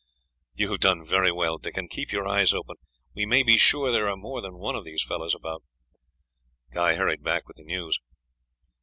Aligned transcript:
"You 0.55 0.71
have 0.71 0.79
done 0.79 1.05
very 1.05 1.31
well, 1.31 1.59
Dickon. 1.59 1.87
Keep 1.87 2.11
your 2.11 2.27
eyes 2.27 2.55
open; 2.55 2.77
we 3.13 3.27
may 3.27 3.43
be 3.43 3.55
sure 3.55 3.91
there 3.91 4.09
are 4.09 4.17
more 4.17 4.41
than 4.41 4.57
one 4.57 4.75
of 4.75 4.83
these 4.83 5.03
fellows 5.03 5.35
about." 5.35 5.61
Guy 6.73 6.95
hurried 6.95 7.21
back 7.21 7.47
with 7.47 7.57
the 7.57 7.63
news. 7.63 7.99